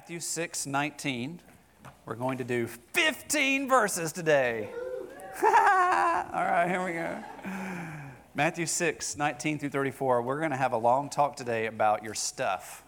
[0.00, 1.40] Matthew 6 19.
[2.06, 4.70] We're going to do 15 verses today.
[5.42, 7.18] All right, here we go.
[8.34, 10.22] Matthew 6 19 through 34.
[10.22, 12.82] We're going to have a long talk today about your stuff.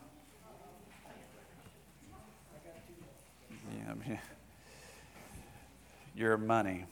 [4.08, 4.16] Yeah,
[6.16, 6.86] your money.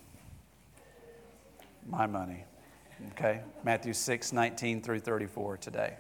[1.88, 2.44] My money.
[3.12, 3.40] Okay?
[3.64, 5.94] Matthew 6 19 through 34 today.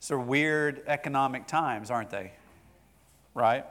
[0.00, 2.32] So, weird economic times, aren't they?
[3.34, 3.64] Right?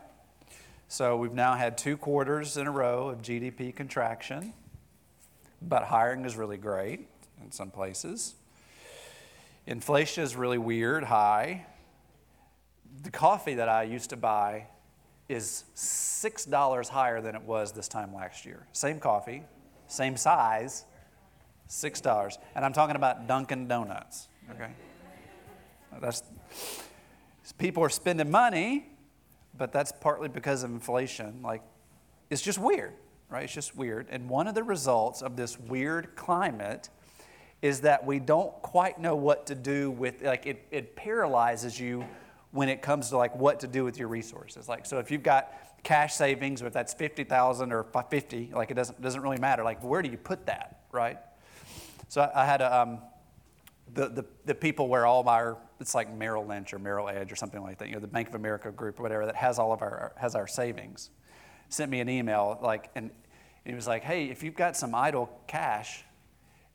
[0.89, 4.53] So, we've now had two quarters in a row of GDP contraction,
[5.61, 7.07] but hiring is really great
[7.41, 8.35] in some places.
[9.65, 11.65] Inflation is really weird, high.
[13.03, 14.67] The coffee that I used to buy
[15.29, 18.65] is $6 higher than it was this time last year.
[18.71, 19.43] Same coffee,
[19.87, 20.85] same size,
[21.69, 22.37] $6.
[22.55, 24.71] And I'm talking about Dunkin' Donuts, okay?
[26.01, 26.23] That's,
[27.57, 28.89] people are spending money,
[29.57, 31.41] but that's partly because of inflation.
[31.43, 31.61] Like,
[32.29, 32.93] it's just weird,
[33.29, 33.43] right?
[33.43, 34.07] It's just weird.
[34.09, 36.89] And one of the results of this weird climate
[37.61, 42.05] is that we don't quite know what to do with, like, it, it paralyzes you
[42.51, 44.69] when it comes to like what to do with your resources.
[44.69, 45.51] Like, so if you've got
[45.83, 49.63] cash savings, or if that's 50,000 or 50, like it doesn't, doesn't really matter.
[49.63, 51.17] Like, where do you put that, right?
[52.07, 52.99] So I, I had a, um,
[53.93, 57.35] the, the, the people where all our it's like Merrill Lynch or Merrill Edge or
[57.35, 59.71] something like that, you know, the Bank of America group or whatever that has all
[59.71, 61.11] of our has our savings,
[61.69, 63.11] sent me an email like, and
[63.65, 66.03] he was like, hey, if you've got some idle cash,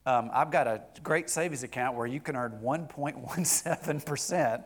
[0.07, 4.63] um, I've got a great savings account where you can earn 1.17 percent.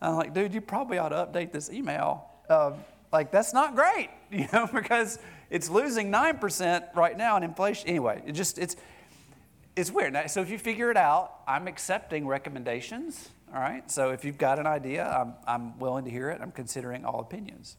[0.00, 2.28] I'm like, dude, you probably ought to update this email.
[2.48, 2.72] Uh,
[3.12, 5.18] like that's not great, you know, because
[5.50, 7.88] it's losing nine percent right now in inflation.
[7.88, 8.76] Anyway, it just it's
[9.76, 10.12] it's weird.
[10.12, 13.30] Now, so if you figure it out, I'm accepting recommendations.
[13.54, 13.90] All right.
[13.90, 16.40] So if you've got an idea, I'm, I'm willing to hear it.
[16.40, 17.76] I'm considering all opinions.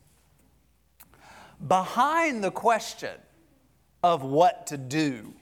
[1.67, 3.15] Behind the question
[4.03, 5.33] of what to do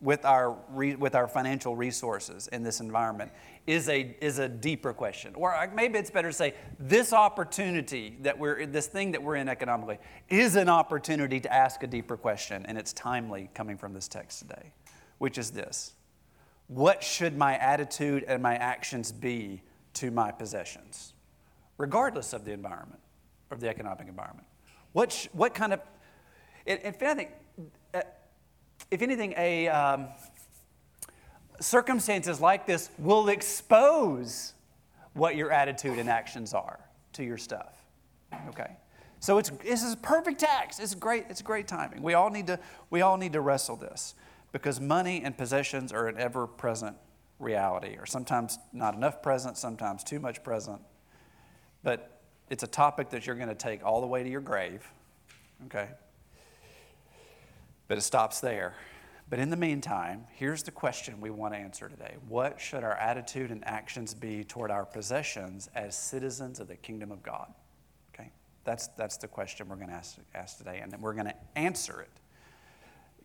[0.00, 3.32] with our, re, with our financial resources in this environment
[3.66, 5.34] is a, is a deeper question.
[5.34, 9.36] Or uh, maybe it's better to say this opportunity that we're, this thing that we're
[9.36, 13.92] in economically is an opportunity to ask a deeper question, and it's timely coming from
[13.92, 14.72] this text today,
[15.18, 15.94] which is this
[16.68, 19.62] what should my attitude and my actions be
[19.94, 21.14] to my possessions,
[21.78, 23.00] regardless of the environment,
[23.50, 24.46] of the economic environment?
[24.92, 25.80] What, sh- what kind of,
[26.66, 27.28] if anything,
[27.94, 28.02] uh,
[28.90, 30.08] if anything, a um,
[31.60, 34.52] circumstances like this will expose
[35.14, 36.78] what your attitude and actions are
[37.14, 37.72] to your stuff.
[38.48, 38.76] Okay,
[39.20, 40.80] so it's this is perfect text.
[40.80, 41.24] It's great.
[41.28, 42.02] It's great timing.
[42.02, 42.58] We all need to
[42.90, 44.14] we all need to wrestle this
[44.52, 46.96] because money and possessions are an ever present
[47.38, 50.80] reality, or sometimes not enough present, sometimes too much present.
[51.82, 52.20] But
[52.50, 54.90] it's a topic that you're going to take all the way to your grave,
[55.66, 55.88] okay?
[57.86, 58.74] But it stops there.
[59.30, 62.94] But in the meantime, here's the question we want to answer today What should our
[62.94, 67.52] attitude and actions be toward our possessions as citizens of the kingdom of God?
[68.14, 68.32] Okay?
[68.64, 72.00] That's, that's the question we're going to ask, ask today, and we're going to answer
[72.00, 72.10] it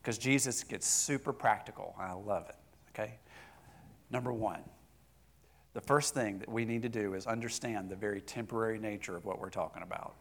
[0.03, 1.95] because Jesus gets super practical.
[1.97, 2.55] I love it.
[2.89, 3.13] Okay?
[4.11, 4.59] Number one,
[5.73, 9.23] the first thing that we need to do is understand the very temporary nature of
[9.23, 10.15] what we're talking about.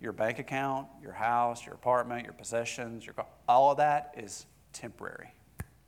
[0.00, 3.14] Your bank account, your house, your apartment, your possessions, your
[3.48, 5.32] all of that is temporary.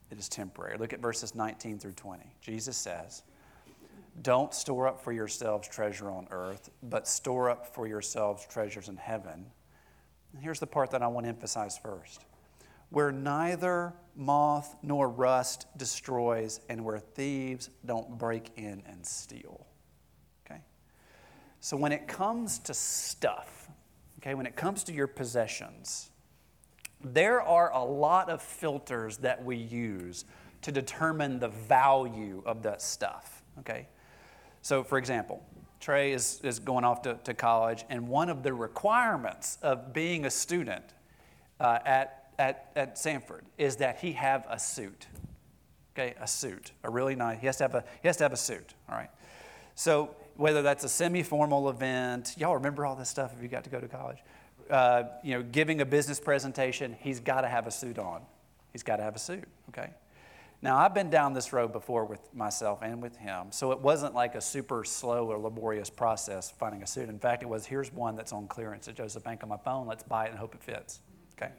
[0.09, 0.77] It is temporary.
[0.77, 2.23] Look at verses 19 through 20.
[2.41, 3.23] Jesus says,
[4.21, 8.97] Don't store up for yourselves treasure on earth, but store up for yourselves treasures in
[8.97, 9.45] heaven.
[10.33, 12.25] And here's the part that I want to emphasize first
[12.89, 19.65] where neither moth nor rust destroys and where thieves don't break in and steal.
[20.45, 20.61] Okay?
[21.59, 23.69] So when it comes to stuff,
[24.19, 26.09] okay, when it comes to your possessions,
[27.03, 30.25] there are a lot of filters that we use
[30.61, 33.43] to determine the value of that stuff.
[33.59, 33.87] Okay?
[34.61, 35.43] So, for example,
[35.79, 40.25] Trey is, is going off to, to college, and one of the requirements of being
[40.25, 40.83] a student
[41.59, 45.07] uh, at at, at Samford is that he have a suit.
[45.97, 47.39] Okay, a suit, a really nice.
[47.39, 48.73] He has to have a he has to have a suit.
[48.89, 49.09] All right.
[49.75, 53.69] So whether that's a semi-formal event, y'all remember all this stuff if you got to
[53.69, 54.17] go to college.
[54.69, 58.21] Uh, you know, giving a business presentation, he's got to have a suit on.
[58.73, 59.45] He's got to have a suit.
[59.69, 59.91] Okay.
[60.61, 64.15] Now I've been down this road before with myself and with him, so it wasn't
[64.15, 67.07] like a super slow or laborious process finding a suit.
[67.07, 69.85] In fact, it was here's one that's on clearance at Joseph Bank on my phone.
[69.87, 70.99] Let's buy it and hope it fits.
[71.37, 71.51] Okay.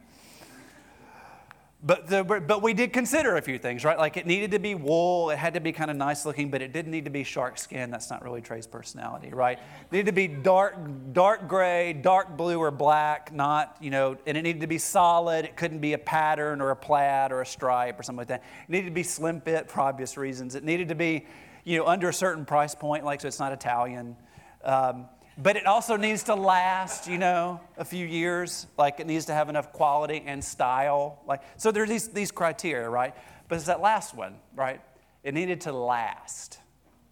[1.83, 3.99] But, the, but we did consider a few things, right?
[3.99, 6.59] Like it needed to be wool, it had to be kind of nice looking, but
[6.63, 7.91] it didn't need to be shark skin.
[7.91, 9.59] That's not really Trey's personality, right?
[9.59, 10.75] It needed to be dark,
[11.13, 15.45] dark gray, dark blue, or black, not, you know, and it needed to be solid.
[15.45, 18.43] It couldn't be a pattern or a plaid or a stripe or something like that.
[18.67, 20.55] It needed to be slim fit for obvious reasons.
[20.55, 21.27] It needed to be,
[21.63, 24.15] you know, under a certain price point, like so it's not Italian.
[24.63, 25.05] Um,
[25.37, 28.67] but it also needs to last, you know, a few years.
[28.77, 31.21] Like it needs to have enough quality and style.
[31.27, 33.13] Like so, there's these these criteria, right?
[33.47, 34.81] But it's that last one, right?
[35.23, 36.59] It needed to last,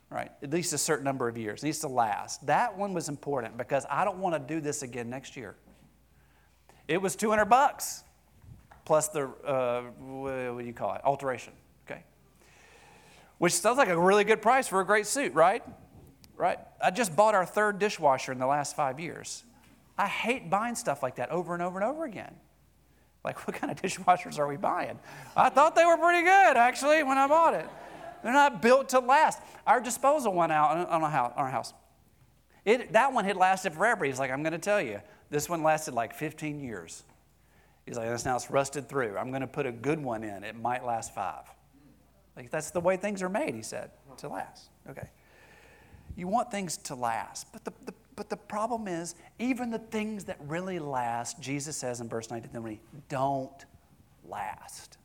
[0.10, 0.31] right?
[0.42, 1.63] At least a certain number of years.
[1.63, 2.45] It needs to last.
[2.48, 5.56] That one was important because I don't want to do this again next year.
[6.88, 8.04] It was 200 bucks
[8.86, 11.01] plus the uh, what do you call it?
[11.04, 11.54] Alteration,
[11.86, 12.04] okay?
[13.38, 15.63] Which sounds like a really good price for a great suit, right?
[16.38, 16.60] Right?
[16.82, 19.44] I just bought our third dishwasher in the last five years.
[19.98, 22.36] I hate buying stuff like that over and over and over again.
[23.24, 25.00] Like, what kind of dishwashers are we buying?
[25.36, 27.68] I thought they were pretty good, actually, when I bought it.
[28.24, 29.40] They're not built to last.
[29.68, 31.74] Our disposal went out on our house.
[32.66, 34.06] It, that one had lasted forever.
[34.06, 35.00] He's like, I'm going to tell you,
[35.30, 37.04] this one lasted like 15 years.
[37.86, 39.16] He's like, this now it's rusted through.
[39.16, 40.44] I'm going to put a good one in.
[40.44, 41.44] It might last five.
[42.36, 44.70] Like, that's the way things are made, he said, to last.
[44.90, 45.08] Okay.
[46.16, 47.52] You want things to last.
[47.52, 52.00] But the, the, but the problem is, even the things that really last, Jesus says
[52.00, 52.80] in verse 19,
[53.10, 53.66] don't
[54.28, 54.98] last.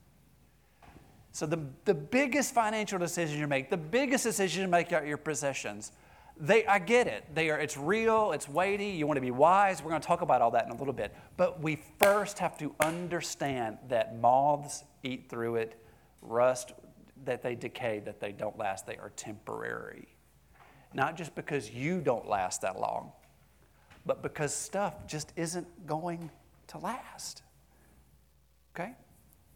[1.33, 5.17] So, the, the biggest financial decision you make, the biggest decision you make out your
[5.17, 5.93] possessions,
[6.37, 7.25] they, I get it.
[7.35, 9.83] They are, it's real, it's weighty, you want to be wise.
[9.83, 11.15] We're going to talk about all that in a little bit.
[11.37, 15.81] But we first have to understand that moths eat through it,
[16.23, 16.73] rust,
[17.25, 20.09] that they decay, that they don't last, they are temporary.
[20.93, 23.13] Not just because you don't last that long,
[24.07, 26.31] but because stuff just isn't going
[26.69, 27.43] to last.
[28.75, 28.93] Okay?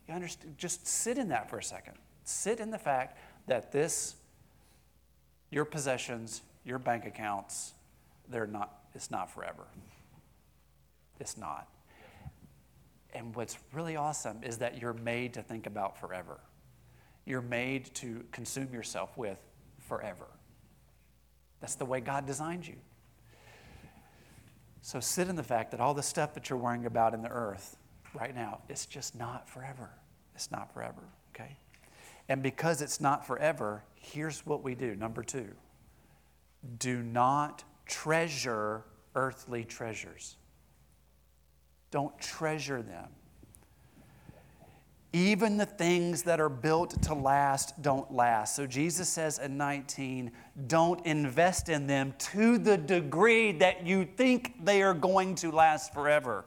[0.08, 0.54] You understand?
[0.58, 1.94] Just sit in that for a second.
[2.24, 4.16] Sit in the fact that this,
[5.50, 7.74] your possessions, your bank accounts,
[8.28, 9.64] they're not, it's not forever.
[11.20, 11.68] It's not.
[13.12, 16.40] And what's really awesome is that you're made to think about forever.
[17.24, 19.38] You're made to consume yourself with
[19.88, 20.26] forever.
[21.60, 22.76] That's the way God designed you.
[24.82, 27.30] So sit in the fact that all the stuff that you're worrying about in the
[27.30, 27.78] earth
[28.12, 29.90] right now, it's just not forever.
[30.34, 31.02] It's not forever,
[31.34, 31.56] okay?
[32.28, 34.94] And because it's not forever, here's what we do.
[34.94, 35.48] Number two
[36.78, 38.84] do not treasure
[39.14, 40.36] earthly treasures.
[41.90, 43.08] Don't treasure them.
[45.14, 48.56] Even the things that are built to last don't last.
[48.56, 50.32] So Jesus says in 19,
[50.66, 55.94] don't invest in them to the degree that you think they are going to last
[55.94, 56.44] forever.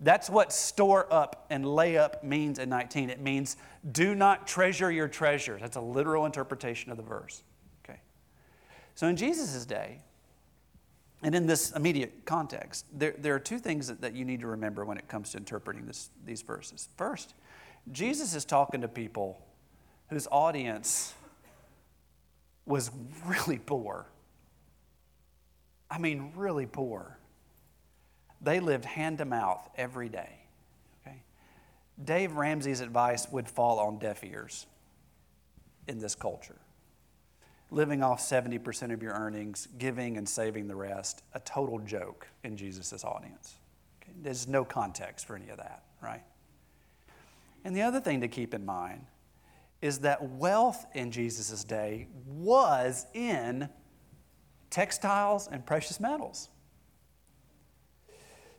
[0.00, 3.08] That's what store up and lay up means in 19.
[3.08, 3.56] It means
[3.90, 5.62] do not treasure your treasures.
[5.62, 7.42] That's a literal interpretation of the verse.
[7.86, 8.00] Okay.
[8.94, 10.00] So in Jesus' day,
[11.22, 14.48] and in this immediate context, there, there are two things that, that you need to
[14.48, 16.90] remember when it comes to interpreting this, these verses.
[16.98, 17.34] First,
[17.90, 19.40] Jesus is talking to people
[20.08, 21.14] whose audience
[22.66, 22.90] was
[23.26, 24.06] really poor.
[25.90, 27.18] I mean, really poor.
[28.40, 30.30] They lived hand to mouth every day.
[31.06, 31.22] Okay?
[32.04, 34.66] Dave Ramsey's advice would fall on deaf ears
[35.88, 36.58] in this culture.
[37.70, 42.56] Living off 70% of your earnings, giving and saving the rest, a total joke in
[42.56, 43.54] Jesus' audience.
[44.02, 44.12] Okay?
[44.22, 46.22] There's no context for any of that, right?
[47.64, 49.06] And the other thing to keep in mind
[49.80, 53.68] is that wealth in Jesus' day was in
[54.70, 56.48] textiles and precious metals.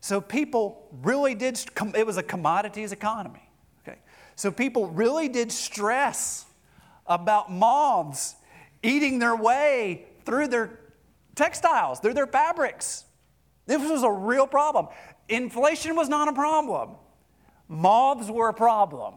[0.02, 1.60] So people really did,
[1.96, 3.50] it was a commodities economy.
[3.82, 4.00] Okay?
[4.36, 6.46] So people really did stress
[7.08, 8.36] about moths
[8.82, 10.80] eating their way through their
[11.36, 13.06] textiles, through their fabrics.
[13.66, 14.88] This was a real problem.
[15.30, 16.96] Inflation was not a problem.
[17.68, 19.16] Moths were a problem,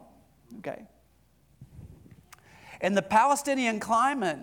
[0.59, 0.83] okay?
[2.81, 4.39] And the Palestinian climate,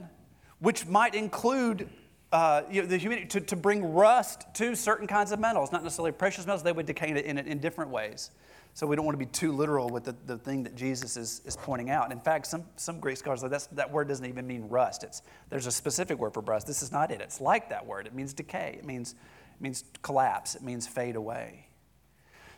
[0.58, 1.88] which might include
[2.32, 5.84] uh, you know, the humidity to, to bring rust to certain kinds of metals, not
[5.84, 8.32] necessarily precious metals, they would decay in, in, in different ways.
[8.74, 11.42] So we don't want to be too literal with the, the thing that Jesus is,
[11.44, 12.10] is pointing out.
[12.10, 15.04] In fact, some, some Greek scholars say that's, that word doesn't even mean rust.
[15.04, 16.66] It's, there's a specific word for rust.
[16.66, 17.20] This is not it.
[17.20, 18.08] It's like that word.
[18.08, 18.74] It means decay.
[18.76, 20.56] It means, it means collapse.
[20.56, 21.68] It means fade away.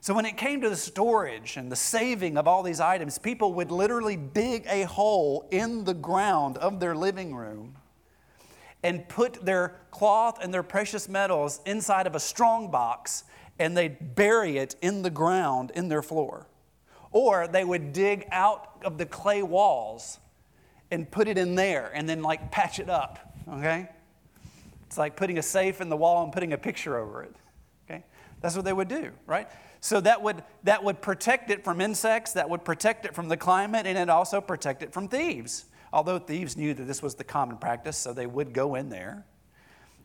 [0.07, 3.55] So, when it came to the storage and the saving of all these items, people
[3.55, 7.75] would literally dig a hole in the ground of their living room
[8.85, 13.25] and put their cloth and their precious metals inside of a strong box
[13.59, 16.47] and they'd bury it in the ground in their floor.
[17.11, 20.21] Or they would dig out of the clay walls
[20.93, 23.89] and put it in there and then like patch it up, okay?
[24.87, 27.35] It's like putting a safe in the wall and putting a picture over it,
[27.91, 28.05] okay?
[28.41, 29.49] That's what they would do, right?
[29.81, 33.37] So that would, that would protect it from insects, that would protect it from the
[33.37, 35.67] climate, and it also protect it from thieves.
[35.93, 39.25] Although thieves knew that this was the common practice, so they would go in there,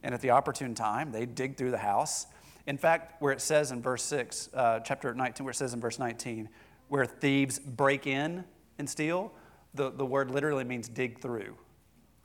[0.04, 2.28] and at the opportune time, they'd dig through the house.
[2.68, 5.80] In fact, where it says in verse 6, uh, chapter 19, where it says in
[5.80, 6.50] verse 19,
[6.90, 8.44] where thieves break in
[8.78, 9.32] and steal,
[9.74, 11.56] the, the word literally means dig through.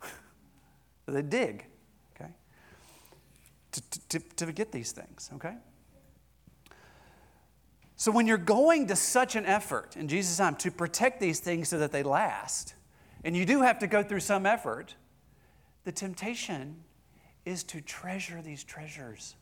[1.07, 1.65] they dig,
[2.15, 2.31] okay,
[3.71, 5.55] to, to, to get these things, okay?
[7.97, 11.67] So when you're going to such an effort in Jesus' time to protect these things
[11.67, 12.75] so that they last,
[13.23, 14.95] and you do have to go through some effort,
[15.83, 16.83] the temptation
[17.43, 19.35] is to treasure these treasures.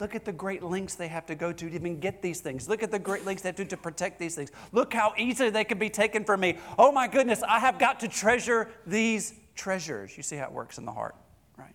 [0.00, 2.66] Look at the great lengths they have to go to to even get these things.
[2.66, 4.50] Look at the great lengths they have to do to protect these things.
[4.72, 6.56] Look how easily they can be taken from me.
[6.78, 10.16] Oh my goodness, I have got to treasure these treasures.
[10.16, 11.14] You see how it works in the heart,
[11.58, 11.74] right?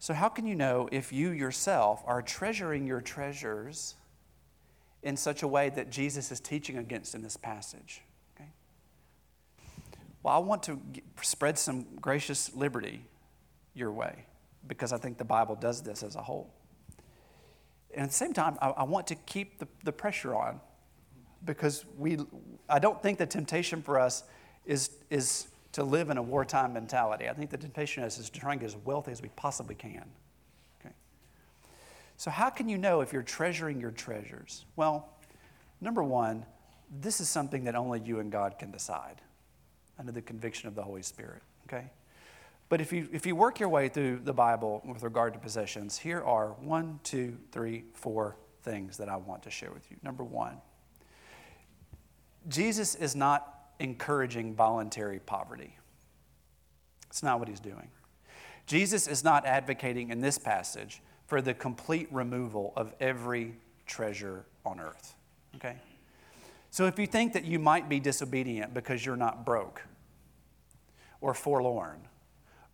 [0.00, 3.94] So, how can you know if you yourself are treasuring your treasures
[5.02, 8.02] in such a way that Jesus is teaching against in this passage?
[8.36, 8.48] Okay?
[10.22, 10.80] Well, I want to
[11.22, 13.04] spread some gracious liberty
[13.74, 14.24] your way
[14.66, 16.52] because I think the Bible does this as a whole.
[17.94, 20.60] And at the same time, I, I want to keep the, the pressure on
[21.44, 22.18] because we,
[22.68, 24.24] I don't think the temptation for us
[24.66, 27.28] is, is to live in a wartime mentality.
[27.28, 29.74] I think the temptation is, is to try and get as wealthy as we possibly
[29.74, 30.04] can.
[32.18, 34.66] So, how can you know if you're treasuring your treasures?
[34.74, 35.08] Well,
[35.80, 36.44] number one,
[37.00, 39.20] this is something that only you and God can decide
[40.00, 41.42] under the conviction of the Holy Spirit.
[41.66, 41.92] Okay?
[42.68, 45.96] But if you, if you work your way through the Bible with regard to possessions,
[45.96, 49.96] here are one, two, three, four things that I want to share with you.
[50.02, 50.56] Number one,
[52.48, 55.76] Jesus is not encouraging voluntary poverty.
[57.08, 57.90] It's not what he's doing.
[58.66, 63.54] Jesus is not advocating in this passage for the complete removal of every
[63.86, 65.14] treasure on earth.
[65.54, 65.76] Okay?
[66.70, 69.82] So if you think that you might be disobedient because you're not broke
[71.20, 72.00] or forlorn,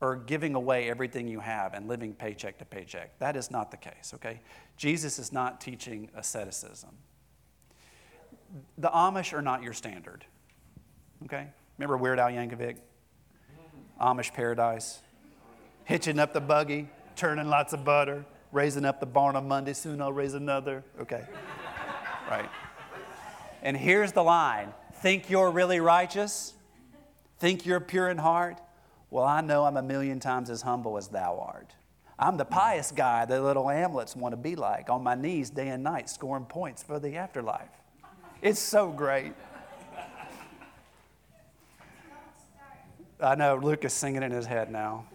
[0.00, 3.18] or giving away everything you have and living paycheck to paycheck.
[3.20, 4.40] That is not the case, okay?
[4.76, 6.90] Jesus is not teaching asceticism.
[8.76, 10.26] The Amish are not your standard,
[11.24, 11.48] okay?
[11.78, 12.76] Remember Weird Al Yankovic?
[14.00, 15.00] Amish paradise.
[15.84, 20.00] Hitching up the buggy, turning lots of butter, raising up the barn on Monday, soon
[20.00, 20.84] I'll raise another.
[21.00, 21.24] Okay,
[22.30, 22.48] right.
[23.62, 26.54] And here's the line think you're really righteous?
[27.38, 28.60] Think you're pure in heart?
[29.10, 31.74] Well, I know I'm a million times as humble as thou art.
[32.18, 35.68] I'm the pious guy the little Amlettes want to be like, on my knees day
[35.68, 37.68] and night, scoring points for the afterlife.
[38.40, 39.32] It's so great.
[43.20, 45.06] I know Luke is singing in his head now.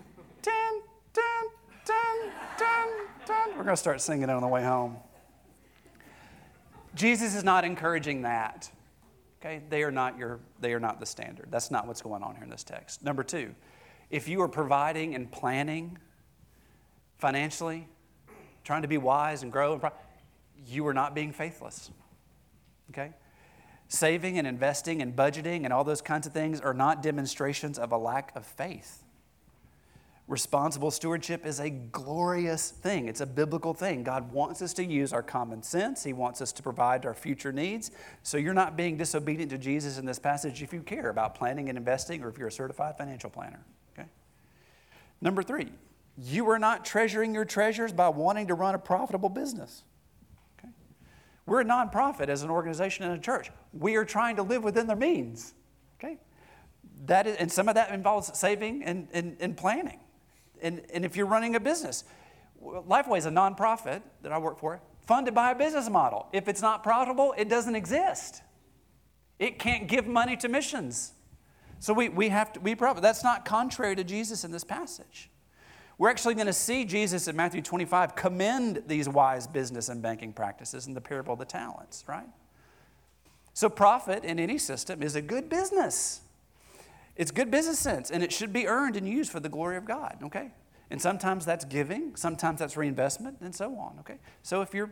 [3.29, 3.49] Ten.
[3.49, 4.97] We're going to start singing it on the way home.
[6.95, 8.69] Jesus is not encouraging that.
[9.39, 11.47] Okay, they are not your, they are not the standard.
[11.49, 13.03] That's not what's going on here in this text.
[13.03, 13.55] Number two,
[14.09, 15.97] if you are providing and planning
[17.19, 17.87] financially,
[18.63, 19.79] trying to be wise and grow,
[20.65, 21.91] you are not being faithless.
[22.89, 23.13] Okay?
[23.87, 27.91] Saving and investing and budgeting and all those kinds of things are not demonstrations of
[27.91, 29.03] a lack of faith.
[30.29, 33.07] Responsible stewardship is a glorious thing.
[33.07, 34.03] It's a biblical thing.
[34.03, 36.03] God wants us to use our common sense.
[36.03, 37.89] He wants us to provide our future needs.
[38.21, 41.67] So you're not being disobedient to Jesus in this passage if you care about planning
[41.67, 43.59] and investing or if you're a certified financial planner.
[43.97, 44.07] Okay?
[45.19, 45.69] Number three,
[46.15, 49.81] you are not treasuring your treasures by wanting to run a profitable business.
[50.59, 50.71] Okay?
[51.47, 53.49] We're a nonprofit as an organization and a church.
[53.73, 55.55] We are trying to live within their means.
[55.99, 56.19] Okay?
[57.07, 59.99] That is, and some of that involves saving and, and, and planning.
[60.61, 62.03] And, and if you're running a business,
[62.61, 66.27] Lifeway is a nonprofit that I work for, funded by a business model.
[66.33, 68.41] If it's not profitable, it doesn't exist.
[69.39, 71.13] It can't give money to missions.
[71.79, 73.01] So we, we have to be profitable.
[73.01, 75.29] That's not contrary to Jesus in this passage.
[75.97, 80.31] We're actually going to see Jesus in Matthew 25 commend these wise business and banking
[80.31, 82.27] practices in the parable of the talents, right?
[83.53, 86.21] So, profit in any system is a good business.
[87.19, 89.83] It's good business sense, and it should be earned and used for the glory of
[89.83, 90.51] God, okay?
[90.89, 94.19] And sometimes that's giving, sometimes that's reinvestment, and so on, okay?
[94.41, 94.89] So, if you're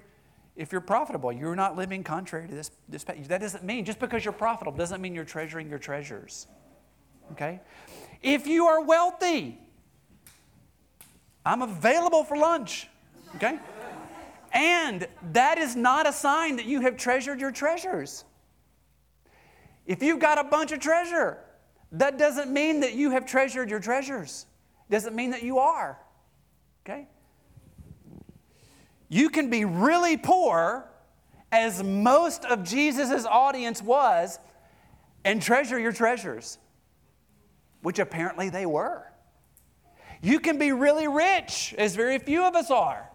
[0.57, 3.03] if you're profitable, you're not living contrary to this, this.
[3.03, 6.47] That doesn't mean, just because you're profitable, doesn't mean you're treasuring your treasures.
[7.31, 7.61] Okay?
[8.23, 9.59] If you are wealthy,
[11.45, 12.87] I'm available for lunch.
[13.35, 13.59] Okay?
[14.51, 18.25] And that is not a sign that you have treasured your treasures.
[19.85, 21.37] If you've got a bunch of treasure,
[21.91, 24.45] that doesn't mean that you have treasured your treasures.
[24.89, 25.97] Doesn't mean that you are.
[26.85, 27.07] Okay?
[29.09, 30.89] You can be really poor,
[31.51, 34.39] as most of Jesus' audience was,
[35.23, 36.57] and treasure your treasures,
[37.81, 39.05] which apparently they were.
[40.21, 43.09] You can be really rich, as very few of us are,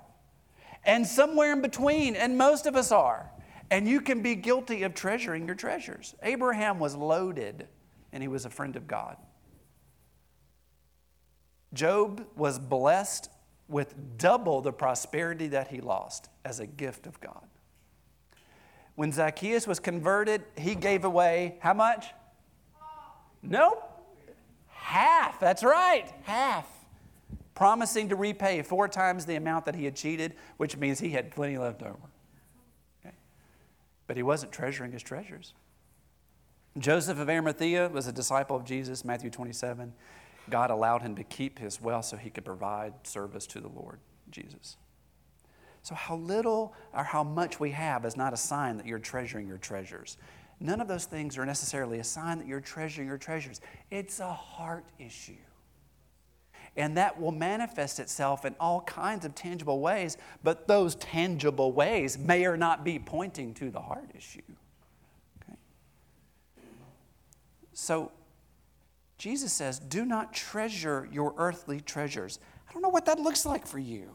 [0.84, 3.30] and somewhere in between, and most of us are.
[3.70, 6.14] And you can be guilty of treasuring your treasures.
[6.22, 7.68] Abraham was loaded,
[8.12, 9.16] and he was a friend of God.
[11.72, 13.30] Job was blessed
[13.68, 17.46] with double the prosperity that he lost as a gift of God.
[18.94, 22.06] When Zacchaeus was converted, he gave away how much?
[23.42, 23.88] Nope.
[24.68, 25.40] Half.
[25.40, 26.12] That's right.
[26.24, 26.66] Half.
[27.54, 31.30] Promising to repay four times the amount that he had cheated, which means he had
[31.30, 31.96] plenty left over.
[33.00, 33.14] Okay.
[34.06, 35.54] But he wasn't treasuring his treasures.
[36.78, 39.92] Joseph of Arimathea was a disciple of Jesus, Matthew 27.
[40.50, 44.00] God allowed him to keep his wealth so he could provide service to the Lord
[44.30, 44.76] Jesus.
[45.82, 49.48] So, how little or how much we have is not a sign that you're treasuring
[49.48, 50.16] your treasures.
[50.60, 53.60] None of those things are necessarily a sign that you're treasuring your treasures.
[53.90, 55.32] It's a heart issue.
[56.76, 62.16] And that will manifest itself in all kinds of tangible ways, but those tangible ways
[62.16, 64.40] may or not be pointing to the heart issue.
[65.42, 65.58] Okay?
[67.74, 68.12] So,
[69.18, 72.38] Jesus says, Do not treasure your earthly treasures.
[72.68, 74.10] I don't know what that looks like for you,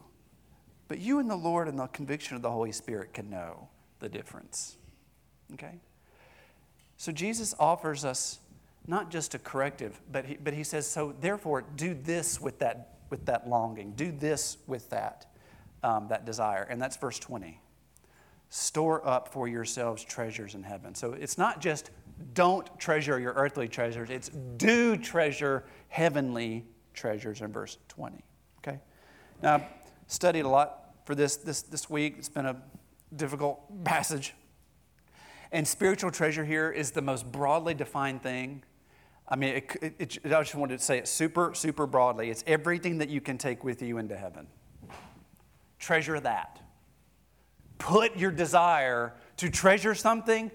[0.86, 3.68] but you and the Lord and the conviction of the Holy Spirit can know
[4.00, 4.76] the difference.
[5.54, 5.80] Okay?
[6.96, 8.40] So Jesus offers us
[8.86, 12.96] not just a corrective, but he, but he says, so therefore, do this with that,
[13.10, 15.26] with that longing, do this with that,
[15.82, 16.66] um, that desire.
[16.68, 17.60] And that's verse 20.
[18.50, 20.94] Store up for yourselves treasures in heaven.
[20.94, 21.90] So it's not just
[22.34, 26.64] don't treasure your earthly treasures, it's do treasure heavenly
[26.94, 28.22] treasures in verse 20.
[28.58, 28.80] Okay?
[29.42, 29.64] Now, I've
[30.06, 32.16] studied a lot for this this, this week.
[32.18, 32.56] It's been a
[33.14, 34.34] difficult passage.
[35.52, 38.62] And spiritual treasure here is the most broadly defined thing.
[39.28, 42.30] I mean, it, it, it, I just wanted to say it super, super broadly.
[42.30, 44.46] It's everything that you can take with you into heaven.
[45.78, 46.60] Treasure that.
[47.78, 50.50] Put your desire to treasure something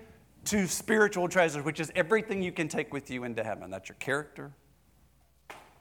[0.45, 3.69] to spiritual treasures, which is everything you can take with you into heaven.
[3.69, 4.51] That's your character,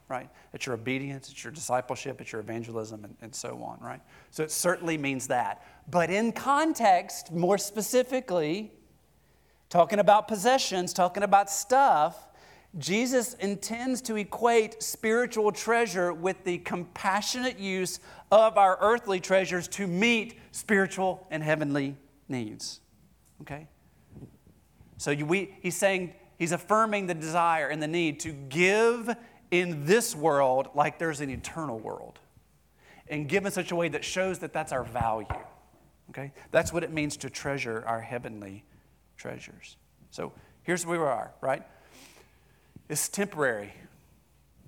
[0.07, 0.29] right?
[0.53, 4.01] It's your obedience, it's your discipleship, it's your evangelism, and, and so on, right?
[4.31, 5.65] So it certainly means that.
[5.89, 8.71] But in context, more specifically,
[9.69, 12.27] talking about possessions, talking about stuff,
[12.77, 17.99] Jesus intends to equate spiritual treasure with the compassionate use
[18.31, 21.95] of our earthly treasures to meet spiritual and heavenly
[22.27, 22.79] needs.
[23.41, 23.67] Okay?
[25.03, 29.13] So we, he's saying, he's affirming the desire and the need to give
[29.51, 32.19] in this world like there's an eternal world.
[33.09, 35.27] And give in such a way that shows that that's our value.
[36.09, 36.31] Okay?
[36.51, 38.63] That's what it means to treasure our heavenly
[39.17, 39.75] treasures.
[40.09, 41.63] So here's where we are, right?
[42.87, 43.73] It's temporary.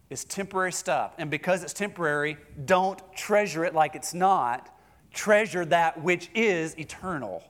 [0.09, 1.13] It's temporary stuff.
[1.17, 4.69] And because it's temporary, don't treasure it like it's not.
[5.13, 7.41] Treasure that which is eternal.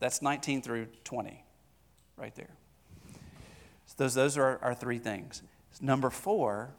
[0.00, 1.45] That's 19 through 20
[2.16, 2.54] right there.
[3.86, 5.42] So those, those are our three things.
[5.80, 6.74] Number four,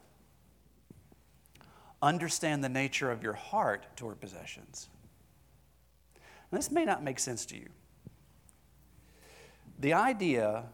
[2.02, 4.88] understand the nature of your heart toward possessions.
[6.50, 7.68] Now, this may not make sense to you.
[9.78, 10.64] The idea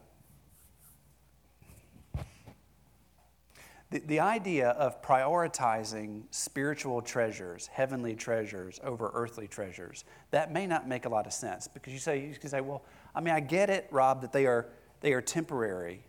[3.91, 10.87] The, the idea of prioritizing spiritual treasures, heavenly treasures, over earthly treasures, that may not
[10.87, 12.83] make a lot of sense because you say, you can say, well,
[13.15, 14.67] I mean, I get it, Rob, that they are,
[15.01, 16.01] they are temporary.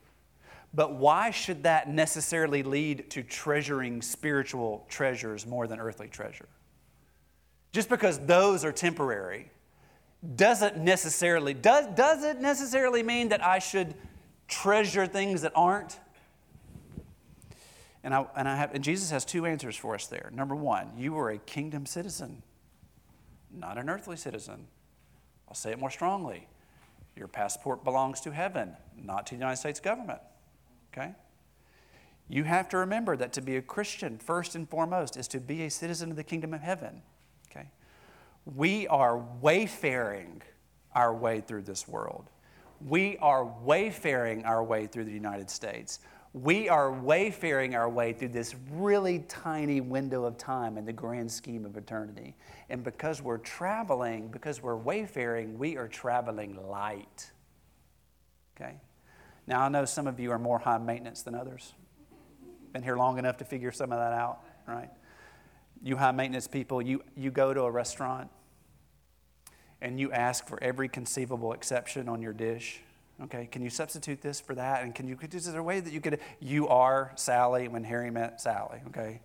[0.74, 6.48] But why should that necessarily lead to treasuring spiritual treasures more than earthly treasure?
[7.72, 9.50] Just because those are temporary
[10.34, 13.94] doesn't necessarily does, does it necessarily mean that I should
[14.48, 15.98] treasure things that aren't?
[18.02, 20.30] And, I, and, I have, and Jesus has two answers for us there.
[20.32, 22.42] Number one, you are a kingdom citizen,
[23.52, 24.66] not an earthly citizen.
[25.48, 26.48] I'll say it more strongly.
[27.16, 30.20] Your passport belongs to heaven, not to the United States government.
[30.92, 31.14] Okay?
[32.28, 35.64] You have to remember that to be a Christian, first and foremost, is to be
[35.64, 37.02] a citizen of the kingdom of heaven.
[37.50, 37.68] Okay?
[38.44, 40.42] We are wayfaring
[40.94, 42.30] our way through this world.
[42.86, 46.00] We are wayfaring our way through the United States.
[46.42, 51.32] We are wayfaring our way through this really tiny window of time in the grand
[51.32, 52.34] scheme of eternity.
[52.68, 57.30] And because we're traveling, because we're wayfaring, we are traveling light.
[58.54, 58.74] Okay?
[59.46, 61.72] Now, I know some of you are more high maintenance than others.
[62.74, 64.90] Been here long enough to figure some of that out, right?
[65.82, 68.28] You high maintenance people, you, you go to a restaurant
[69.80, 72.82] and you ask for every conceivable exception on your dish
[73.22, 74.82] Okay, can you substitute this for that?
[74.82, 78.10] And can you, is there a way that you could, you are Sally when Harry
[78.10, 79.20] met Sally, okay?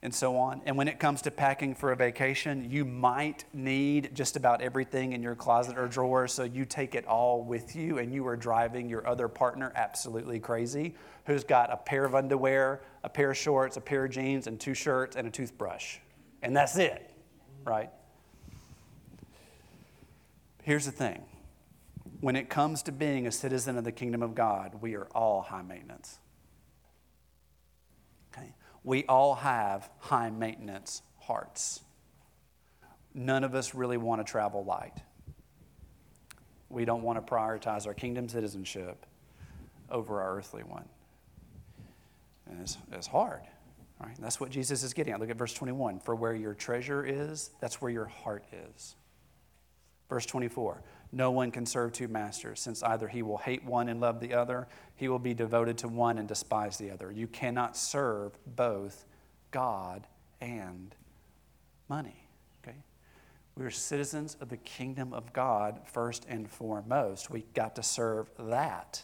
[0.00, 0.62] And so on.
[0.64, 5.12] And when it comes to packing for a vacation, you might need just about everything
[5.12, 8.36] in your closet or drawer, so you take it all with you, and you are
[8.36, 10.94] driving your other partner absolutely crazy,
[11.26, 14.60] who's got a pair of underwear, a pair of shorts, a pair of jeans, and
[14.60, 15.96] two shirts, and a toothbrush.
[16.42, 17.10] And that's it,
[17.64, 17.90] right?
[20.62, 21.24] Here's the thing
[22.20, 25.42] when it comes to being a citizen of the kingdom of God, we are all
[25.42, 26.18] high maintenance.
[28.32, 28.54] Okay?
[28.82, 31.80] We all have high maintenance hearts.
[33.14, 34.96] None of us really want to travel light.
[36.70, 39.06] We don't want to prioritize our kingdom citizenship
[39.90, 40.88] over our earthly one.
[42.48, 43.42] And it's, it's hard.
[44.00, 44.14] Right?
[44.20, 45.20] That's what Jesus is getting at.
[45.20, 46.00] Look at verse 21.
[46.00, 48.94] For where your treasure is, that's where your heart is.
[50.08, 50.82] Verse 24.
[51.10, 54.34] No one can serve two masters, since either he will hate one and love the
[54.34, 57.10] other, he will be devoted to one and despise the other.
[57.10, 59.06] You cannot serve both
[59.50, 60.06] God
[60.40, 60.94] and
[61.88, 62.28] money.
[62.62, 62.76] Okay?
[63.56, 67.30] We're citizens of the kingdom of God first and foremost.
[67.30, 69.02] We got to serve that,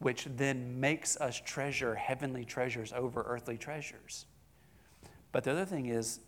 [0.00, 4.26] which then makes us treasure heavenly treasures over earthly treasures.
[5.30, 6.18] But the other thing is,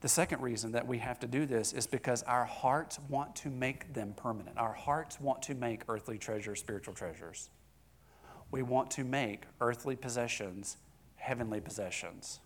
[0.00, 3.50] the second reason that we have to do this is because our hearts want to
[3.50, 4.56] make them permanent.
[4.56, 7.50] Our hearts want to make earthly treasures spiritual treasures.
[8.50, 10.78] We want to make earthly possessions
[11.16, 12.40] heavenly possessions.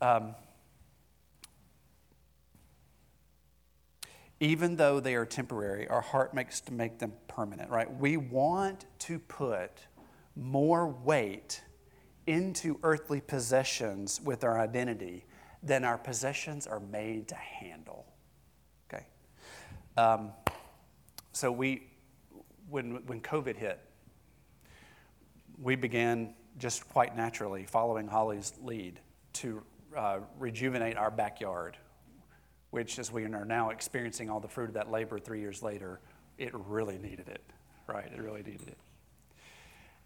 [0.00, 0.34] Um,
[4.40, 7.90] even though they are temporary, our heart makes to make them permanent, right?
[7.98, 9.70] We want to put
[10.36, 11.62] more weight
[12.26, 15.24] into earthly possessions with our identity
[15.62, 18.06] than our possessions are made to handle.
[18.92, 19.06] Okay?
[19.96, 20.32] Um,
[21.32, 21.88] so we,
[22.68, 23.80] when, when COVID hit,
[25.60, 29.00] we began just quite naturally, following Holly's lead,
[29.34, 29.62] to
[29.96, 31.76] uh, rejuvenate our backyard,
[32.70, 36.00] which, as we are now experiencing all the fruit of that labor three years later,
[36.38, 37.42] it really needed it,
[37.86, 38.10] right?
[38.12, 38.78] It really needed it.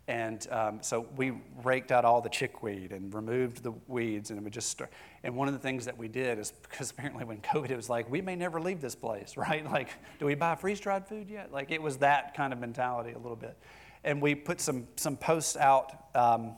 [0.08, 1.32] And um, so we
[1.64, 4.92] raked out all the chickweed and removed the weeds, and would just start.
[5.24, 7.90] And one of the things that we did is because apparently when COVID, it was
[7.90, 9.64] like we may never leave this place, right?
[9.64, 9.88] Like,
[10.20, 11.52] do we buy freeze dried food yet?
[11.52, 13.56] Like it was that kind of mentality a little bit.
[14.04, 16.52] And we put some some posts out um,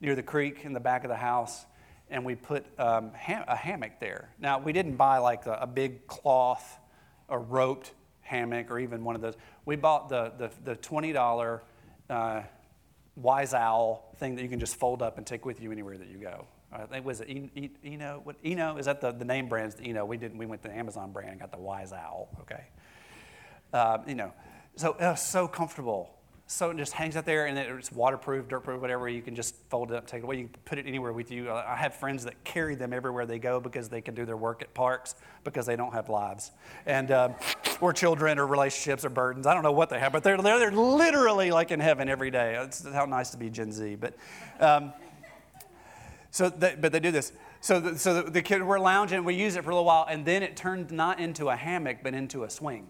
[0.00, 1.66] near the creek in the back of the house,
[2.10, 4.30] and we put um, ham- a hammock there.
[4.40, 6.80] Now we didn't buy like a, a big cloth
[7.28, 9.36] a roped hammock or even one of those.
[9.64, 11.62] We bought the the, the twenty dollar.
[12.10, 12.42] Uh,
[13.16, 16.08] wise owl thing that you can just fold up and take with you anywhere that
[16.08, 16.46] you go.
[16.72, 17.28] I think was it
[17.84, 18.20] Eno?
[18.24, 19.76] What Eno is that the, the name brands?
[19.82, 20.06] Eno.
[20.06, 20.38] We didn't.
[20.38, 22.28] We went to the Amazon brand and got the Wise Owl.
[22.40, 22.64] Okay.
[23.74, 24.32] Um, you know,
[24.76, 26.14] so uh, so comfortable.
[26.52, 29.08] So it just hangs out there and it's waterproof, dirtproof, whatever.
[29.08, 30.36] You can just fold it up, take it away.
[30.36, 31.50] You can put it anywhere with you.
[31.50, 34.60] I have friends that carry them everywhere they go because they can do their work
[34.60, 36.52] at parks because they don't have lives,
[36.84, 37.34] and um,
[37.80, 39.46] or children or relationships or burdens.
[39.46, 42.30] I don't know what they have, but they're they're, they're literally like in heaven every
[42.30, 42.62] day.
[42.62, 44.14] It's how nice to be Gen Z, but.
[44.60, 44.92] Um,
[46.30, 47.32] so, they, but they do this.
[47.60, 50.06] So, the, so the, the kid, we're lounging, we use it for a little while,
[50.08, 52.88] and then it turned not into a hammock, but into a swing,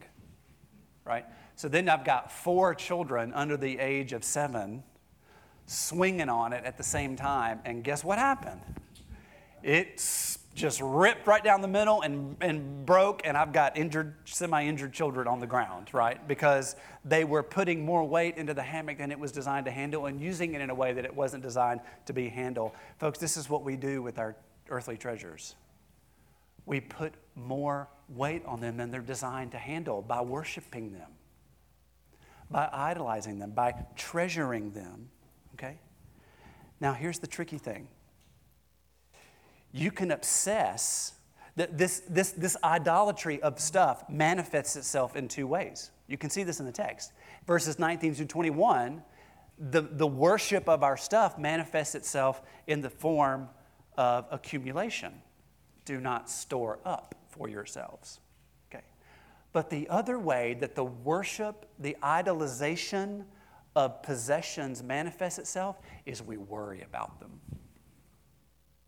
[1.05, 1.27] right?
[1.56, 4.82] So then I've got four children under the age of seven
[5.66, 7.60] swinging on it at the same time.
[7.64, 8.60] And guess what happened?
[9.62, 14.64] It's just ripped right down the middle and, and broke, and I've got injured, semi
[14.64, 16.26] injured children on the ground, right?
[16.28, 20.06] Because they were putting more weight into the hammock than it was designed to handle
[20.06, 22.72] and using it in a way that it wasn't designed to be handled.
[22.98, 24.36] Folks, this is what we do with our
[24.68, 25.54] earthly treasures.
[26.66, 31.10] We put more weight on them than they're designed to handle by worshiping them
[32.52, 35.08] by idolizing them, by treasuring them.
[35.54, 35.78] Okay?
[36.80, 37.88] Now, here's the tricky thing
[39.72, 41.14] you can obsess.
[41.54, 45.90] This, this, this idolatry of stuff manifests itself in two ways.
[46.06, 47.12] You can see this in the text.
[47.46, 49.02] Verses 19 through 21,
[49.58, 53.50] the, the worship of our stuff manifests itself in the form
[53.98, 55.12] of accumulation.
[55.84, 58.18] Do not store up for yourselves.
[59.52, 63.24] But the other way that the worship, the idolization
[63.76, 67.40] of possessions manifests itself is we worry about them.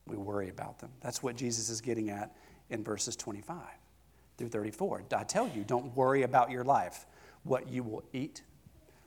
[0.06, 0.90] We worry about them.
[1.00, 2.34] That's what Jesus is getting at
[2.70, 3.58] in verses 25
[4.36, 5.04] through 34.
[5.16, 7.06] I tell you, don't worry about your life,
[7.44, 8.42] what you will eat,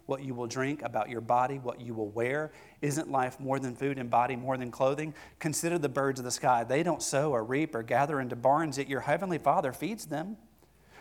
[0.06, 2.52] what you will drink, about your body, what you will wear.
[2.82, 5.14] Isn't life more than food and body more than clothing?
[5.40, 6.64] Consider the birds of the sky.
[6.64, 10.38] They don't sow or reap or gather into barns, yet your heavenly Father feeds them.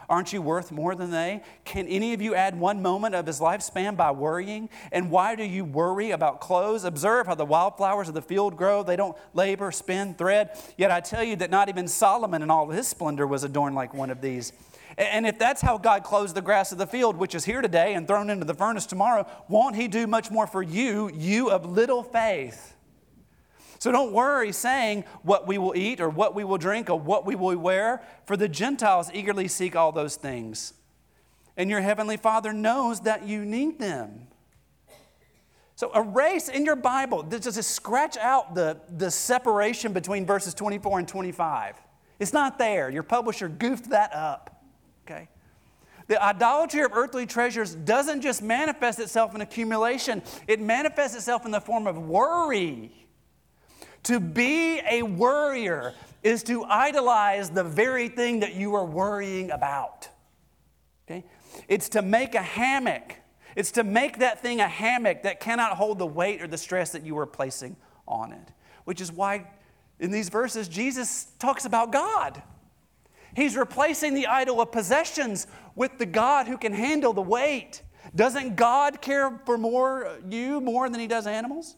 [0.08, 1.42] Aren't you worth more than they?
[1.64, 4.68] Can any of you add one moment of his lifespan by worrying?
[4.92, 6.84] And why do you worry about clothes?
[6.84, 8.82] Observe how the wildflowers of the field grow.
[8.82, 10.50] They don't labor, spin, thread.
[10.76, 13.94] Yet I tell you that not even Solomon in all his splendor was adorned like
[13.94, 14.52] one of these.
[14.98, 17.94] And if that's how God clothes the grass of the field, which is here today
[17.94, 21.66] and thrown into the furnace tomorrow, won't He do much more for you, you of
[21.66, 22.75] little faith?
[23.78, 27.26] So don't worry saying what we will eat or what we will drink or what
[27.26, 30.74] we will wear, for the Gentiles eagerly seek all those things.
[31.56, 34.28] And your heavenly Father knows that you need them.
[35.74, 41.08] So erase in your Bible, just scratch out the, the separation between verses 24 and
[41.08, 41.76] 25.
[42.18, 42.88] It's not there.
[42.88, 44.64] Your publisher goofed that up.
[45.04, 45.28] Okay?
[46.06, 51.50] The idolatry of earthly treasures doesn't just manifest itself in accumulation, it manifests itself in
[51.50, 53.05] the form of worry.
[54.04, 60.08] To be a worrier is to idolize the very thing that you are worrying about.
[61.08, 61.24] Okay?
[61.68, 63.16] It's to make a hammock.
[63.54, 66.90] It's to make that thing a hammock that cannot hold the weight or the stress
[66.92, 68.52] that you are placing on it.
[68.84, 69.46] Which is why
[69.98, 72.42] in these verses, Jesus talks about God.
[73.34, 77.82] He's replacing the idol of possessions with the God who can handle the weight.
[78.14, 81.76] Doesn't God care for more you more than he does animals?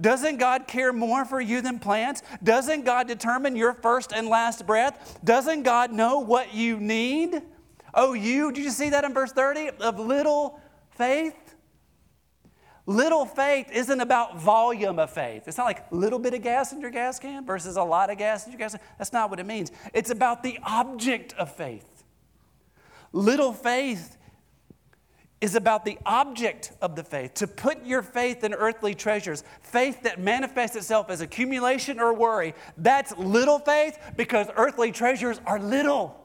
[0.00, 2.22] Doesn't God care more for you than plants?
[2.42, 5.18] Doesn't God determine your first and last breath?
[5.24, 7.42] Doesn't God know what you need?
[7.94, 9.70] Oh, you, did you see that in verse 30?
[9.80, 11.36] Of little faith?
[12.86, 15.46] Little faith isn't about volume of faith.
[15.46, 18.10] It's not like a little bit of gas in your gas can versus a lot
[18.10, 18.80] of gas in your gas can.
[18.98, 19.70] That's not what it means.
[19.94, 21.86] It's about the object of faith.
[23.12, 24.16] Little faith
[25.42, 30.04] is about the object of the faith, to put your faith in earthly treasures, faith
[30.04, 32.54] that manifests itself as accumulation or worry.
[32.78, 36.16] That's little faith because earthly treasures are little.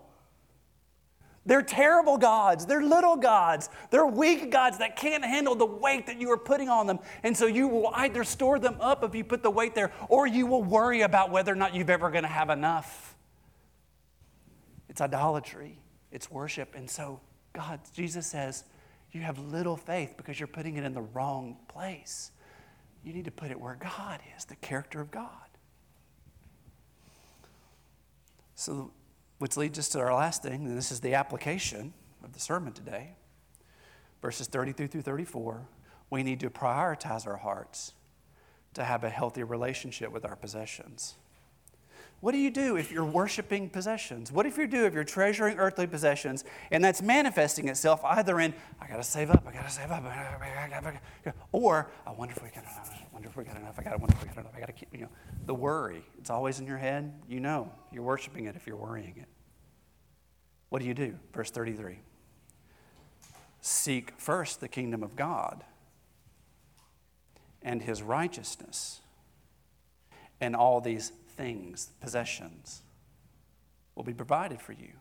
[1.47, 2.67] They're terrible gods.
[2.67, 3.69] They're little gods.
[3.89, 6.99] They're weak gods that can't handle the weight that you are putting on them.
[7.23, 10.27] And so you will either store them up if you put the weight there, or
[10.27, 13.15] you will worry about whether or not you've ever going to have enough.
[14.89, 15.79] It's idolatry,
[16.11, 16.75] it's worship.
[16.75, 17.19] And so
[17.53, 18.63] God, Jesus says,
[19.17, 22.31] you have little faith because you're putting it in the wrong place.
[23.03, 25.29] You need to put it where God is, the character of God.
[28.55, 28.91] So,
[29.39, 32.73] which leads us to our last thing, and this is the application of the sermon
[32.73, 33.15] today.
[34.21, 35.67] Verses 33 through 34.
[36.09, 37.93] We need to prioritize our hearts
[38.73, 41.15] to have a healthy relationship with our possessions.
[42.19, 44.31] What do you do if you're worshiping possessions?
[44.31, 48.55] What if you do if you're treasuring earthly possessions and that's manifesting itself either in,
[48.81, 50.03] I gotta save up, I gotta save up,
[51.51, 53.99] or I wonder if we got enough, I wonder if we got enough, I gotta
[53.99, 55.09] wonder if we got enough, I gotta keep, you know,
[55.45, 56.03] the worry.
[56.17, 57.13] It's always in your head.
[57.27, 59.27] You know, you're worshiping it if you're worrying it.
[60.69, 61.19] What do you do?
[61.33, 61.99] Verse 33
[63.61, 65.63] Seek first the kingdom of God
[67.61, 69.01] and his righteousness,
[70.41, 72.81] and all these things, possessions,
[73.95, 74.93] will be provided for you.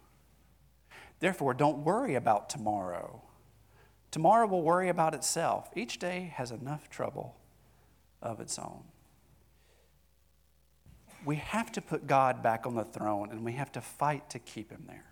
[1.19, 3.23] Therefore, don't worry about tomorrow.
[4.11, 5.71] Tomorrow will worry about itself.
[5.75, 7.37] Each day has enough trouble
[8.23, 8.85] of its own.
[11.25, 14.39] We have to put God back on the throne and we have to fight to
[14.39, 15.07] keep him there.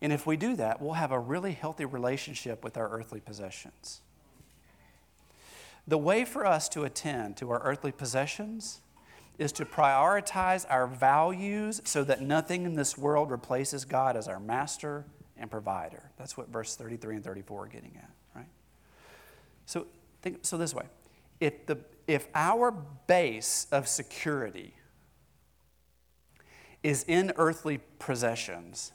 [0.00, 4.00] And if we do that, we'll have a really healthy relationship with our earthly possessions.
[5.86, 8.80] The way for us to attend to our earthly possessions
[9.40, 14.38] is to prioritize our values so that nothing in this world replaces God as our
[14.38, 15.06] master
[15.38, 16.10] and provider.
[16.18, 18.48] That's what verse 33 and 34 are getting at, right?
[19.64, 19.86] So
[20.20, 20.84] think so this way.
[21.40, 22.70] If the if our
[23.06, 24.74] base of security
[26.82, 28.92] is in earthly possessions,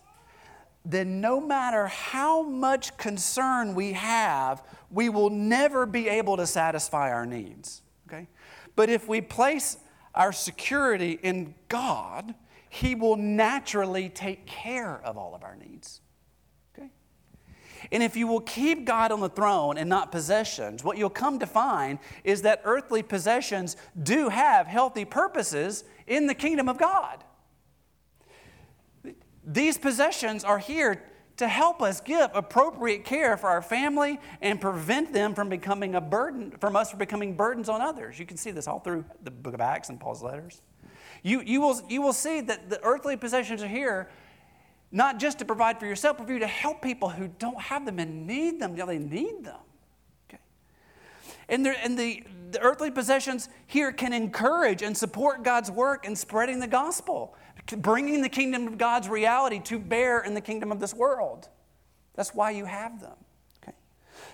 [0.85, 7.11] then no matter how much concern we have, we will never be able to satisfy
[7.11, 7.81] our needs.
[8.07, 8.27] Okay?
[8.75, 9.77] But if we place
[10.15, 12.35] our security in God,
[12.69, 16.01] He will naturally take care of all of our needs.
[16.77, 16.89] Okay?
[17.91, 21.39] And if you will keep God on the throne and not possessions, what you'll come
[21.39, 27.23] to find is that earthly possessions do have healthy purposes in the kingdom of God.
[29.43, 31.03] these possessions are here
[31.37, 36.01] to help us give appropriate care for our family and prevent them from becoming a
[36.01, 38.17] burden, from us from becoming burdens on others.
[38.17, 40.61] You can see this all through the book of Acts and Paul's letters.
[41.23, 44.09] You, you, will, you will see that the earthly possessions are here
[44.91, 47.85] not just to provide for yourself, but for you to help people who don't have
[47.85, 48.77] them and need them.
[48.77, 49.59] Yeah, they need them.
[50.29, 50.41] Okay.
[51.49, 56.15] And, there, and the, the earthly possessions here can encourage and support God's work in
[56.15, 60.79] spreading the gospel bringing the kingdom of God's reality to bear in the kingdom of
[60.79, 61.47] this world.
[62.15, 63.17] That's why you have them.
[63.63, 63.75] Okay?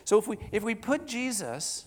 [0.04, 1.86] So if we, if we put Jesus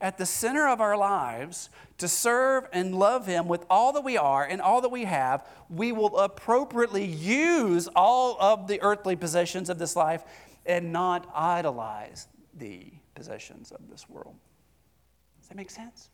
[0.00, 4.16] at the center of our lives to serve and love Him with all that we
[4.16, 9.70] are and all that we have, we will appropriately use all of the earthly possessions
[9.70, 10.24] of this life
[10.66, 14.34] and not idolize the possessions of this world.
[15.40, 16.10] Does that make sense?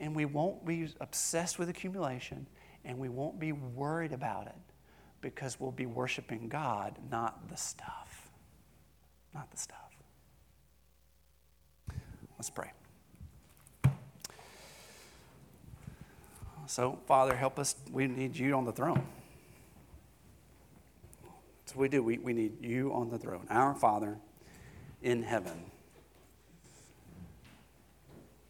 [0.00, 2.46] And we won't be obsessed with accumulation
[2.84, 4.54] and we won't be worried about it
[5.20, 8.30] because we'll be worshiping God, not the stuff.
[9.34, 9.78] Not the stuff.
[12.38, 12.70] Let's pray.
[16.66, 17.76] So, Father, help us.
[17.90, 19.02] We need you on the throne.
[21.66, 22.02] So we do.
[22.02, 23.46] We, we need you on the throne.
[23.50, 24.18] Our Father
[25.02, 25.64] in heaven,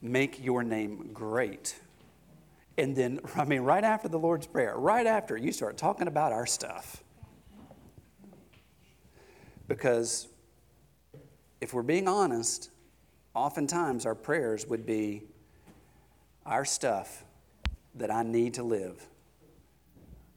[0.02, 1.76] make your name great
[2.78, 6.32] and then, I mean, right after the Lord's Prayer, right after, you start talking about
[6.32, 7.02] our stuff.
[9.66, 10.28] Because
[11.60, 12.70] if we're being honest,
[13.34, 15.24] oftentimes our prayers would be
[16.46, 17.24] our stuff
[17.96, 19.04] that I need to live.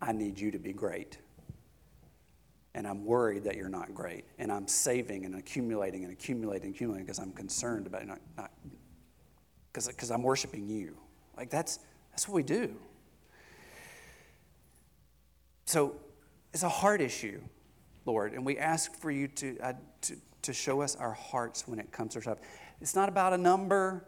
[0.01, 1.19] I need you to be great.
[2.73, 4.25] And I'm worried that you're not great.
[4.39, 8.51] And I'm saving and accumulating and accumulating and accumulating because I'm concerned about not, not
[9.71, 10.97] because I'm worshiping you.
[11.37, 11.79] Like that's
[12.11, 12.75] that's what we do.
[15.65, 15.95] So
[16.53, 17.41] it's a heart issue,
[18.05, 21.79] Lord, and we ask for you to, uh, to, to show us our hearts when
[21.79, 22.39] it comes to stuff.
[22.81, 24.05] It's not about a number,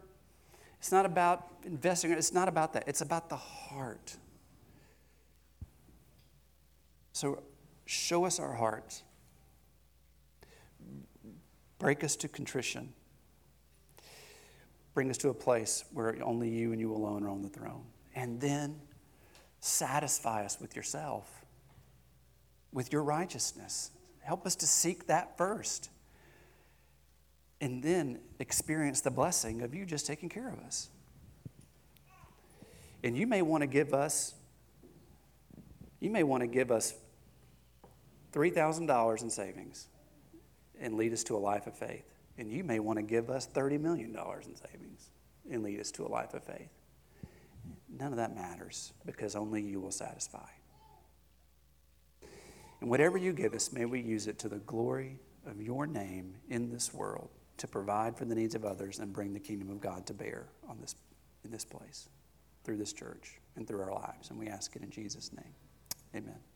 [0.78, 2.84] it's not about investing, it's not about that.
[2.86, 4.16] It's about the heart.
[7.12, 7.42] So
[7.86, 9.02] show us our hearts.
[11.78, 12.92] Break us to contrition.
[14.94, 17.84] Bring us to a place where only you and you alone are on the throne
[18.14, 18.80] and then
[19.60, 21.44] satisfy us with yourself,
[22.72, 23.90] with your righteousness.
[24.20, 25.90] Help us to seek that first.
[27.60, 30.90] And then experience the blessing of you just taking care of us.
[33.02, 34.34] And you may want to give us,
[36.00, 36.94] you may want to give us
[38.32, 39.88] $3,000 in savings
[40.80, 42.13] and lead us to a life of faith.
[42.38, 45.10] And you may want to give us $30 million in savings
[45.50, 46.70] and lead us to a life of faith.
[47.88, 50.48] None of that matters because only you will satisfy.
[52.80, 56.34] And whatever you give us, may we use it to the glory of your name
[56.48, 59.80] in this world to provide for the needs of others and bring the kingdom of
[59.80, 60.96] God to bear on this,
[61.44, 62.08] in this place
[62.64, 64.30] through this church and through our lives.
[64.30, 65.54] And we ask it in Jesus' name.
[66.14, 66.53] Amen.